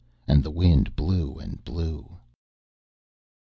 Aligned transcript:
And 0.27 0.41
the 0.43 0.49
wind 0.49 0.95
blew 0.95 1.35
and 1.35 1.63
blew. 1.63 2.17